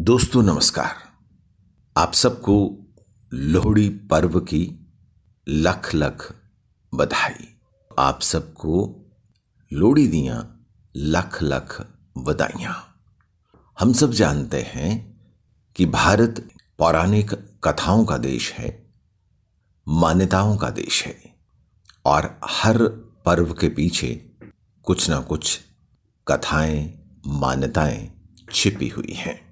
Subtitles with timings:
[0.00, 0.96] दोस्तों, नमस्कार।
[1.96, 2.86] आप सबको
[3.34, 4.92] लोहड़ी पर्व की
[5.48, 6.34] लख लख
[6.94, 7.56] बधाई।
[7.98, 9.00] आप सबको
[9.72, 10.64] लोहड़ी दियाँ
[10.96, 11.86] लख लख
[12.18, 13.02] बधाइयाँ।
[13.80, 15.20] हम सब जानते हैं
[15.76, 16.48] कि भारत
[16.78, 18.94] पौराणिक कथाओं का देश है,
[19.88, 21.34] मान्यताओं का देश है,
[22.04, 22.88] और हर
[23.26, 24.32] पर्व के पीछे
[24.84, 25.60] कुछ ना कुछ
[26.28, 28.12] कथाएँ, मान्यताएँ
[28.52, 29.49] छिपी हुई हैं।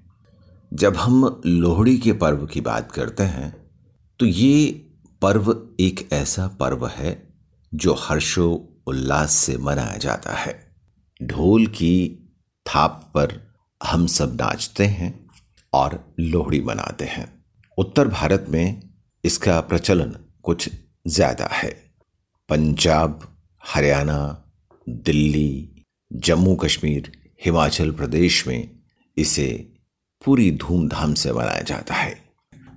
[0.71, 3.53] जब हम लोहड़ी के पर्व की बात करते हैं
[4.19, 4.69] तो ये
[5.21, 7.29] पर्व एक ऐसा पर्व है
[7.73, 8.49] जो हर्षो
[8.87, 10.53] उल्लास से मनाया जाता है।
[11.21, 12.27] ढोल की
[12.65, 13.33] थाप पर
[13.83, 15.13] हम सब नाचते हैं
[15.73, 17.27] और लोहड़ी मनाते हैं।
[17.77, 18.81] उत्तर भारत में
[19.23, 20.69] इसका प्रचलन कुछ
[21.07, 21.69] ज़्यादा है।
[22.49, 23.19] पंजाब,
[23.63, 24.45] हरियाणा,
[24.87, 27.11] दिल्ली जम्मू कश्मीर
[27.45, 28.69] हिमाचल प्रदेश में
[29.17, 29.68] इसे
[30.25, 32.15] पूरी धूमधाम से मनाया जाता है।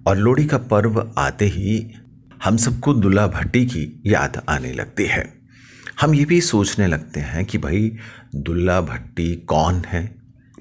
[0.07, 1.91] और लोहड़ी का पर्व आते ही
[2.45, 5.25] हम सबको दुल्ला भट्टी की याद आने लगती है।
[6.01, 7.93] हम ये भी सोचने लगते हैं कि भाई
[8.35, 10.05] दुल्ला भट्टी कौन है?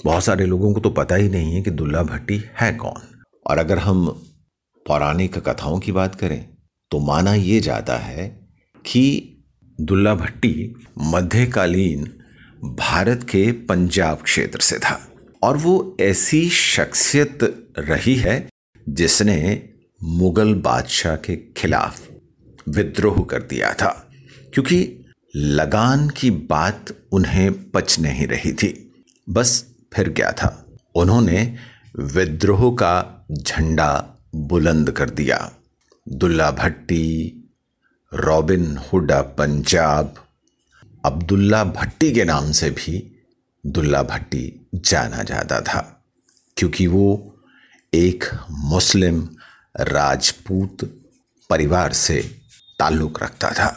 [0.05, 3.01] बहुत सारे लोगों को तो पता ही नहीं है कि दुल्ला भट्टी है कौन।
[3.49, 4.05] और अगर हम
[4.85, 6.45] पौराणिक कथाओं की बात करें
[6.91, 8.27] तो माना ये जाता है
[8.85, 9.03] कि
[9.81, 12.03] दुल्ला भट्टी मध्यकालीन
[12.63, 14.99] भारत के पंजाब क्षेत्र से था।
[15.43, 17.39] और वो ऐसी शख्सियत
[17.79, 18.49] रही है
[18.89, 19.69] जिसने
[20.03, 22.09] मुगल बादशाह के खिलाफ
[22.69, 24.09] विद्रोह कर दिया था,
[24.53, 28.91] क्योंकि लगान की बात उन्हें पच नहीं रही थी।
[29.29, 30.65] बस फिर क्या था?
[30.95, 31.55] उन्होंने
[31.95, 35.51] विद्रोह का झंडा बुलंद कर दिया।
[36.07, 37.37] दुल्ला भट्टी,
[38.13, 40.15] रॉबिन हुडा पंजाब,
[41.05, 43.10] अब्दुल्ला भट्टी के नाम से भी
[43.63, 46.03] दुल्ला भट्टी जाना जाता था,
[46.57, 47.37] क्योंकि वो
[47.93, 49.27] एक मुस्लिम
[49.75, 50.83] राजपूत
[51.49, 52.19] परिवार से
[52.79, 53.69] ताल्लुक़ रखता था।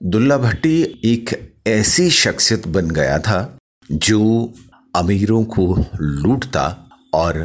[0.00, 1.30] दुल्ला भट्टी एक
[1.66, 3.58] ऐसी शख्सियत बन गया था
[3.92, 4.54] जो
[4.96, 6.66] अमीरों को लूटता
[7.14, 7.36] और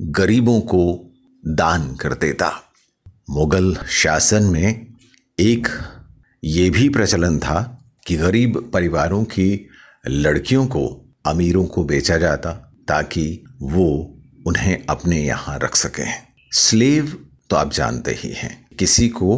[0.00, 0.84] गरीबों को
[1.44, 2.50] दान कर देता।
[3.30, 4.86] मुगल शासन में
[5.38, 5.68] एक
[6.44, 7.60] ये भी प्रचलन था
[8.06, 9.68] कि गरीब परिवारों की
[10.06, 12.52] लड़कियों को अमीरों को बेचा जाता
[12.88, 13.86] ताकि वो
[14.46, 16.12] उन्हें अपने यहाँ रख सकें।
[16.52, 19.36] स्लेव तो आप जानते ही हैं, किसी को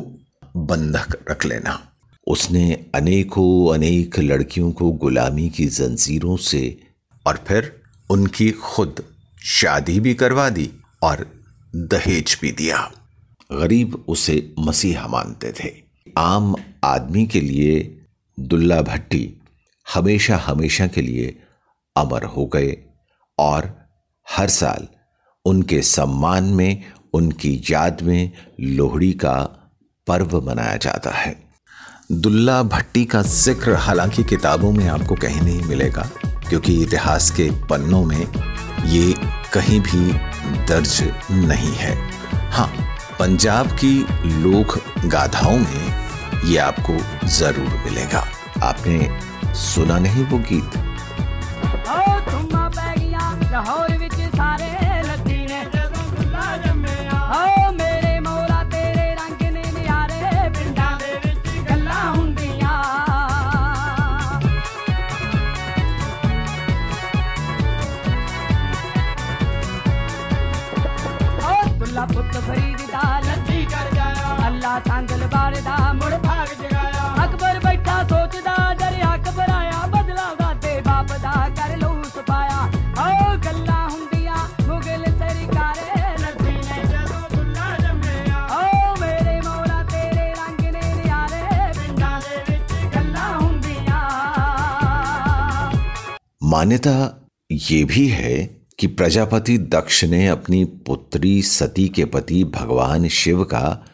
[0.56, 1.78] बंधक रख लेना।
[2.26, 6.80] उसने अनेकों, अनेक लड़कियों को गुलामी की जंजीरों से
[7.26, 7.72] और फिर
[8.10, 9.02] उनकी खुद
[9.44, 10.70] शादी भी करवा दी
[11.02, 11.26] और
[11.76, 12.90] दहेज भी दिया।
[13.52, 15.72] गरीब उसे मसीहा मानते थे।
[16.18, 16.54] आम
[16.84, 17.98] आदमी के लिए
[18.40, 19.28] दुल्ला भट्टी
[19.86, 21.38] हमेशा हमेशा के लिए
[21.96, 22.76] अमर हो गए
[23.38, 23.70] और
[24.26, 24.86] हर साल
[25.44, 26.84] उनके सम्मान में,
[27.14, 29.36] उनकी याद में लोहड़ी का
[30.06, 31.34] पर्व मनाया जाता है।
[32.12, 36.08] दुल्ला भट्टी का ज़िक्र हालाँकि किताबों में आपको कहीं नहीं मिलेगा,
[36.48, 38.26] क्योंकि इतिहास के पन्नों में
[38.86, 39.14] ये
[39.52, 40.12] कहीं भी
[40.66, 41.00] दर्ज
[41.30, 41.94] नहीं है।
[42.50, 42.68] हाँ
[43.18, 43.96] पंजाब की
[44.42, 48.26] लोक गाथाओं में ये आपको ज़रूर मिलेगा।
[48.62, 50.89] आपने सुना नहीं वो गीत?
[96.50, 103.44] मान्यता ये भी है कि प्रजापति दक्ष ने अपनी पुत्री सती के पति भगवान शिव
[103.44, 103.84] का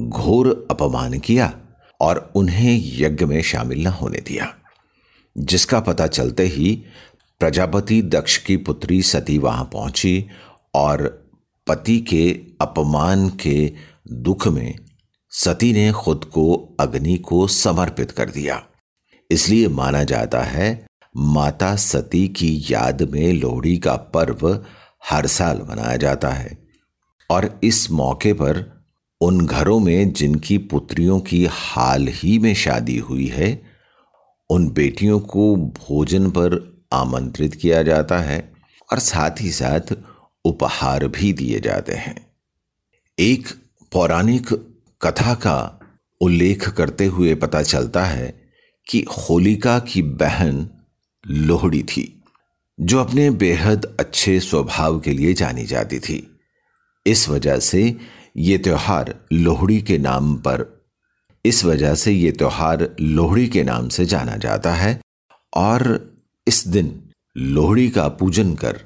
[0.00, 1.54] घोर अपमान किया
[2.00, 4.54] और उन्हें यज्ञ में शामिल न होने दिया।
[5.38, 6.84] जिसका पता चलते ही
[7.38, 10.26] प्रजापति दक्ष की पुत्री सती वहाँ पहुँची
[10.74, 11.28] और
[11.66, 13.72] पति के अपमान के
[14.12, 14.78] दुख में
[15.30, 18.66] सती ने खुद को अग्नि को समर्पित कर दिया।
[19.30, 20.86] इसलिए माना जाता है
[21.18, 24.64] माता सती की याद में लोहड़ी का पर्व
[25.10, 26.58] हर साल मनाया जाता है
[27.30, 28.84] और इस मौके पर
[29.20, 33.62] उन घरों में जिनकी पुत्रियों की हाल ही में शादी हुई है,
[34.50, 38.52] उन बेटियों को भोजन पर आमंत्रित किया जाता है
[38.92, 39.96] और साथ ही साथ
[40.44, 42.26] उपहार भी दिए जाते हैं।
[43.18, 43.48] एक
[43.92, 44.48] पौराणिक
[45.02, 45.80] कथा का
[46.20, 48.40] उल्लेख करते हुए पता चलता है
[48.88, 50.70] कि होलिका की बहन
[51.26, 52.12] लोहड़ी थी,
[52.78, 56.22] जो अपने बेहद अच्छे स्वभाव के लिए जानी जाती थी।
[57.06, 57.96] इस वजह से
[58.36, 60.64] ये त्यौहार लोहड़ी के नाम पर,
[61.44, 65.00] इस वजह से ये त्यौहार लोहड़ी के नाम से जाना जाता है
[65.56, 66.14] और
[66.46, 66.92] इस दिन
[67.36, 68.80] लोहड़ी का पूजन कर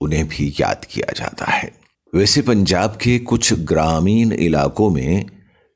[0.00, 1.70] उन्हें भी याद किया जाता है।
[2.12, 5.26] वैसे पंजाब के कुछ ग्रामीण इलाकों में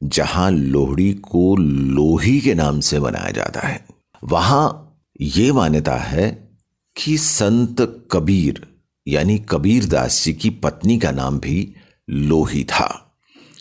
[0.03, 3.85] जहाँ लोहड़ी को लोही के नाम से मनाया जाता है,
[4.23, 6.49] वहाँ ये मान्यता है
[6.97, 8.67] कि संत कबीर,
[9.09, 11.75] यानी कबीर दास जी की पत्नी का नाम भी
[12.11, 13.14] लोही था।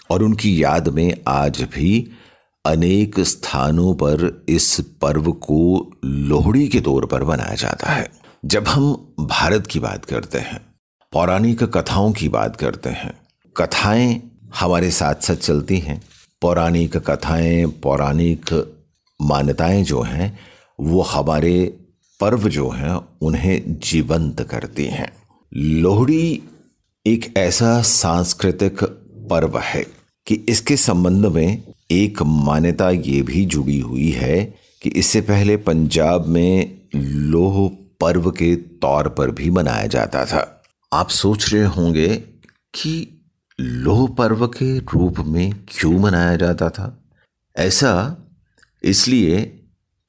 [0.10, 2.12] और उनकी याद में आज भी
[2.66, 8.12] अनेक स्थानों पर इस पर्व को लोहड़ी के तौर पर मनाया जाता है।
[8.46, 10.62] जब हम भारत की बात करते हैं,
[11.12, 13.14] पौराणिक कथाओं की बात करते हैं,
[13.58, 14.22] कथाएँ
[14.60, 16.02] हमारे साथ साथ चलती हैं।
[16.42, 18.74] पौराणिक कथाएँ, पौराणिक
[19.22, 20.51] मान्यताएँ जो हैं
[20.82, 21.80] वो हमारे
[22.22, 25.14] पर्व जो हैं, उन्हें जीवंत करती हैं।
[25.54, 26.44] लोहड़ी
[27.08, 28.84] एक ऐसा सांस्कृतिक
[29.30, 29.86] पर्व है
[30.28, 36.28] कि इसके संबंध में एक मान्यता ये भी जुड़ी हुई है कि इससे पहले पंजाब
[36.28, 40.64] में लोह पर्व के तौर पर भी मनाया जाता था।
[40.94, 42.16] आप सोच रहे होंगे
[42.74, 43.22] कि
[43.60, 47.04] लोह पर्व के रूप में क्यों मनाया जाता था?
[47.58, 48.18] ऐसा
[48.84, 49.58] इसलिए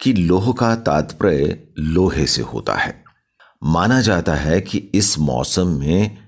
[0.02, 3.02] कि लोह का तात्पर्य लोहे से होता है।
[3.64, 6.18] माना जाता है कि इस मौसम में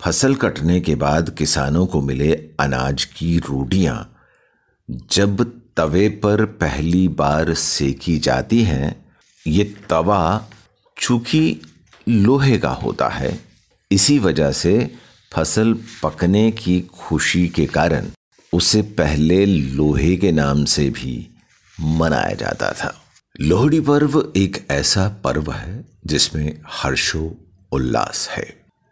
[0.00, 4.10] फ़सल कटने के बाद किसानों को मिले अनाज की रोटियाँ
[5.12, 5.44] जब
[5.76, 9.06] तवे पर पहली बार सेकी जाती हैं,
[9.46, 10.48] ये तवा
[10.98, 11.60] चूँकि
[12.08, 13.38] लोहे का होता है,
[13.90, 14.94] इसी वजह से
[15.32, 18.06] फ़सल पकने की खुशी के कारण
[18.52, 21.36] उसे पहले लोहे के नाम से भी
[21.80, 23.03] मनाया जाता था।
[23.40, 27.36] लोहड़ी पर्व एक ऐसा पर्व है जिसमें हर्षो
[27.72, 28.44] उल्लास है।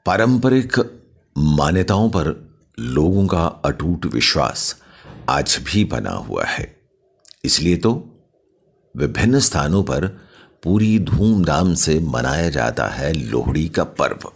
[0.07, 0.79] पारंपरिक
[1.39, 2.51] मान्यताओं पर
[2.81, 4.83] लोगों का अटूट विश्वास
[5.29, 6.77] आज भी बना हुआ है।
[7.45, 7.93] इसलिए तो
[8.97, 10.07] विभिन्न स्थानों पर
[10.63, 14.31] पूरी धूमधाम से मनाया जाता है लोहड़ी का पर्व।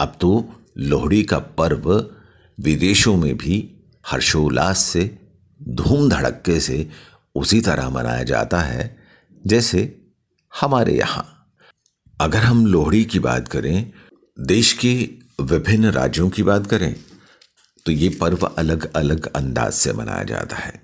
[0.00, 0.48] अब तो
[0.78, 2.10] लोहड़ी का पर्व
[2.60, 3.70] विदेशों में भी
[4.06, 5.18] हर्षोल्लास से,
[5.62, 6.90] धूम धड़क्के से
[7.34, 8.96] उसी तरह मनाया जाता है
[9.44, 9.80] जैसे
[10.52, 11.30] हमारे यहाँ।
[12.20, 13.92] अगर हम लोहड़ी की बात करें,
[14.36, 14.94] देश के
[15.40, 16.94] विभिन्न राज्यों की बात करें
[17.86, 20.82] तो ये पर्व अलग अलग अंदाज से मनाया जाता है।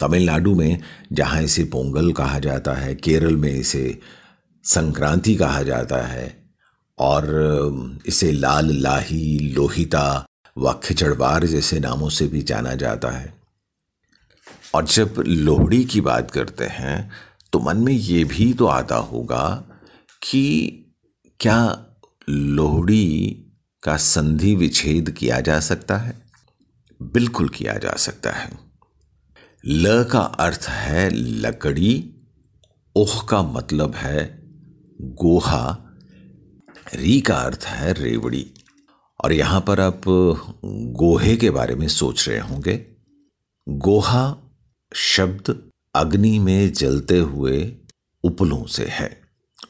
[0.00, 0.80] तमिलनाडु में,
[1.12, 4.00] जहाँ इसे पोंगल कहा जाता है, केरल में इसे
[4.64, 6.26] संक्रांति कहा जाता है,
[6.98, 13.33] और इसे लाल लाही, लोहिता व खिचड़वार जैसे नामों से भी जाना जाता है।
[14.74, 17.10] और जब लोहड़ी की बात करते हैं
[17.52, 19.64] तो मन में ये भी तो आता होगा
[20.22, 20.70] कि
[21.40, 21.86] क्या
[22.28, 23.40] लोहड़ी
[23.82, 26.22] का संधि विच्छेद किया जा सकता है?
[27.02, 28.58] बिल्कुल किया जा सकता है।
[29.66, 32.14] ल का अर्थ है लकड़ी,
[32.96, 34.42] ओह का मतलब है
[35.00, 35.96] गोहा,
[36.94, 38.50] री का अर्थ है रेवड़ी।
[39.24, 40.02] और यहाँ पर आप
[40.64, 42.86] गोहे के बारे में सोच रहे होंगे।
[43.68, 44.36] गोहा
[44.94, 45.62] शब्द
[45.94, 47.72] अग्नि में जलते हुए
[48.24, 49.20] उपलों से है।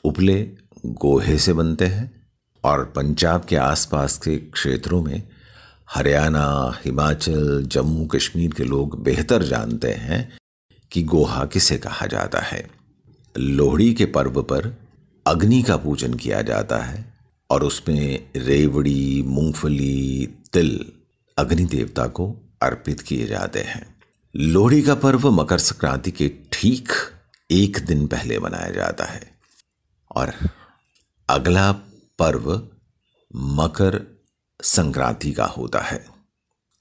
[0.05, 0.51] उपले
[0.87, 2.27] गोहे से बनते हैं
[2.65, 5.23] और पंजाब के आसपास के क्षेत्रों में
[5.91, 10.39] हरियाणा, हिमाचल, जम्मू, कश्मीर के लोग बेहतर जानते हैं
[10.93, 12.71] कि गोहा किसे कहा जाता है।
[13.39, 14.77] लोहड़ी के पर्व पर
[15.27, 17.15] अग्नि का पूजन किया जाता है
[17.51, 20.85] और उसमें रेवड़ी, मूंगफली, तिल
[21.39, 23.94] अग्नि देवता को अर्पित किए जाते हैं।
[24.37, 26.93] लोहड़ी का पर्व मकर संक्रांति के ठीक
[27.51, 29.39] एक दिन पहले मनाया जाता है।
[30.17, 30.33] और
[31.29, 31.73] अगला
[32.19, 32.69] पर्व
[33.37, 34.23] मकर
[34.63, 36.07] संक्रांति का होता है।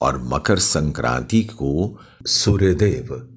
[0.00, 3.28] और मकर संक्रांति को सूर्यदेव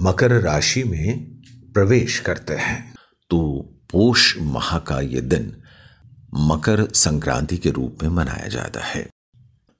[0.00, 1.24] मकर राशि में
[1.74, 2.94] प्रवेश करते हैं।
[3.30, 5.56] तो पोष माह का यह दिन
[6.34, 9.08] मकर संक्रांति के रूप में मनाया जाता है।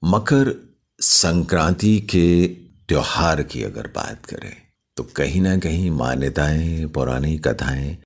[0.03, 4.55] मकर संक्रांति के त्योहार की अगर बात करें
[4.97, 7.97] तो कहीं ना कहीं मान्यताएँ, पुरानी कथाएँ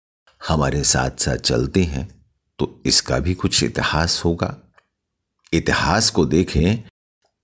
[0.41, 2.07] हमारे साथ साथ चलती हैं
[2.59, 4.55] तो इसका भी कुछ इतिहास होगा।
[5.53, 6.77] इतिहास को देखें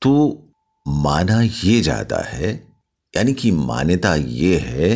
[0.02, 0.14] तो
[0.86, 2.52] माना ये जाता है,
[3.14, 4.96] यानी कि मान्यता ये है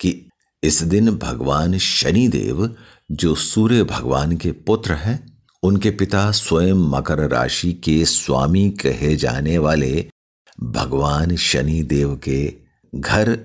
[0.00, 0.14] कि
[0.62, 2.76] इस दिन भगवान शनिदेव,
[3.10, 5.18] जो सूर्य भगवान के पुत्र हैं,
[5.62, 10.08] उनके पिता स्वयं मकर राशि के स्वामी कहे जाने वाले
[10.60, 12.54] भगवान शनि देव के
[12.94, 13.38] घर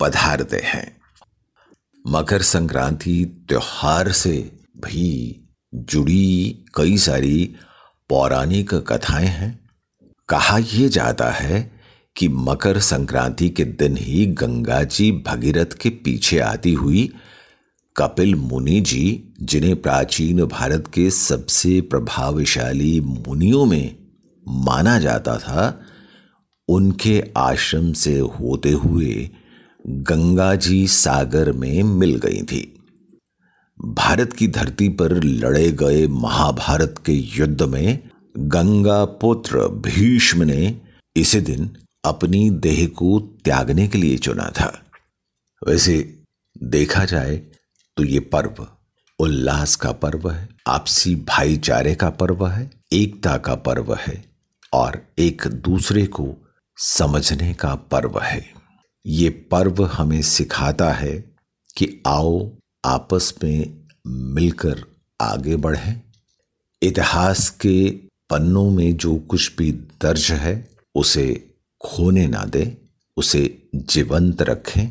[0.00, 0.96] पधारते हैं।
[2.06, 5.36] मकर संक्रांति त्योहार से भी
[5.74, 7.54] जुड़ी कई सारी
[8.08, 9.60] पौराणिक कथाएँ हैं।
[10.28, 11.80] कहा यह जाता है
[12.16, 17.12] कि मकर संक्रांति के दिन ही गंगा जी भगीरथ के पीछे आती हुई
[17.96, 23.96] कपिल मुनि जी, जिन्हें प्राचीन भारत के सबसे प्रभावशाली मुनियों में
[24.48, 25.80] माना जाता था
[26.70, 29.30] उनके आश्रम से होते हुए
[29.84, 32.62] गंगा जी सागर में मिल गई थी।
[33.78, 37.98] भारत की धरती पर लड़े गए महाभारत के युद्ध में
[38.38, 40.80] गंगा पुत्र भीष्म ने
[41.16, 41.70] इसे दिन
[42.04, 44.72] अपनी देह को त्यागने के लिए चुना था।
[45.62, 45.96] वैसे
[46.56, 47.36] देखा जाए
[47.96, 48.66] तो ये पर्व
[49.18, 54.24] उल्लास का पर्व है, आपसी भाईचारे का पर्व है, एकता का पर्व है
[54.72, 56.28] और एक दूसरे को
[56.82, 58.52] समझने का पर्व है।
[59.06, 61.34] ये पर्व हमें सिखाता है
[61.76, 62.50] कि आओ,
[62.84, 64.84] आपस में मिलकर
[65.20, 66.02] आगे बढ़ें।
[66.82, 67.90] इतिहास के
[68.30, 74.88] पन्नों में जो कुछ भी दर्ज है, उसे खोने ना दें, उसे जीवंत रखें।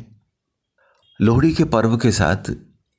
[1.20, 2.52] लोहड़ी के पर्व के साथ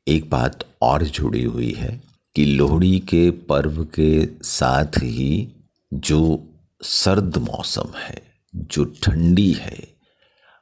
[0.07, 2.03] एक बात और जुड़ी हुई है
[2.35, 5.55] कि लोहड़ी के पर्व के साथ ही
[5.93, 6.49] जो
[6.83, 9.79] सर्द मौसम है जो ठंडी है,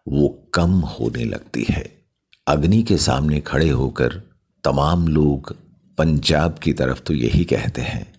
[0.08, 2.01] वो कम होने लगती है।
[2.48, 4.22] अग्नि के सामने खड़े होकर
[4.63, 5.55] तमाम लोग
[5.98, 8.13] पंजाब की तरफ़ तो यही कहते हैं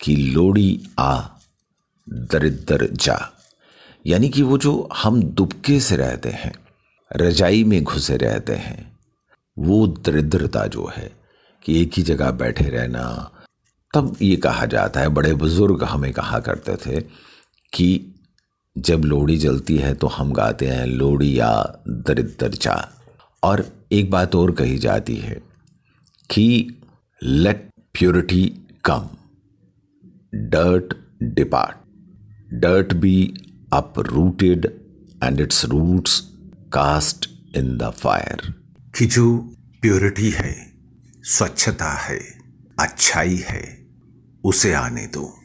[0.00, 1.20] कि लोड़ी आ,
[2.08, 3.32] दरिद्र जा।
[4.06, 6.54] यानी कि वो जो हम दुबके से रहते हैं,
[7.16, 8.98] रजाई में घुसे रहते हैं,
[9.58, 11.12] वो दरिद्रता जो है
[11.62, 13.30] कि एक ही जगह बैठे रहना।
[13.94, 17.00] तब ये कहा जाता है, बड़े बुज़ुर्ग हमें कहा करते थे
[17.72, 18.11] कि
[18.78, 22.92] जब लोहड़ी जलती है तो हम गाते हैं लोहड़ी या दरिद्र चा।
[23.42, 25.42] और एक बात और कही जाती है
[26.30, 26.74] कि
[27.22, 29.08] let purity come
[30.34, 31.76] dirt depart
[32.54, 33.34] dirt be
[33.98, 34.66] uprooted
[35.24, 36.20] and its roots
[36.72, 38.54] cast in the fire
[38.98, 39.38] कि जो
[39.80, 40.72] प्योरिटी है,
[41.22, 42.18] स्वच्छता है,
[42.80, 43.86] अच्छाई है,
[44.44, 45.38] उसे आने दो।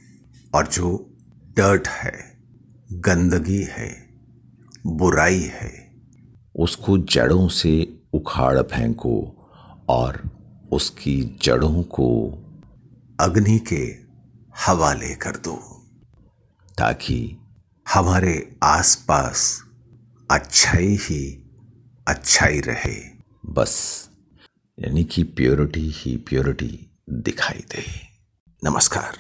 [0.56, 1.18] और जो
[1.58, 2.27] डर्ट है
[2.92, 4.10] गंदगी है
[4.88, 5.92] बुराई है।
[6.56, 9.16] उसको जड़ों से उखाड़ फेंको
[9.90, 10.22] और
[10.72, 12.08] उसकी जड़ों को
[13.20, 13.96] अग्नि के
[14.66, 15.86] हवाले कर दो
[16.78, 17.38] ताकि
[17.94, 19.64] हमारे आसपास
[20.32, 21.44] अच्छाई ही
[22.08, 22.98] अच्छाई रहे।
[23.46, 24.10] बस
[24.80, 27.84] यानी कि प्योरिटी ही प्योरिटी दिखाई दे।
[28.64, 29.18] नमस्कार।